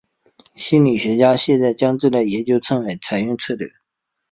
[0.55, 3.71] 心理学家现在将这类研究称为采用策略。